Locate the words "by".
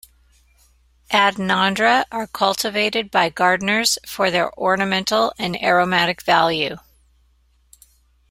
3.11-3.29